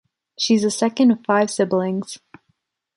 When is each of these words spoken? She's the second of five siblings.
She's 0.35 0.63
the 0.63 0.71
second 0.71 1.11
of 1.11 1.23
five 1.27 1.51
siblings. 1.51 2.17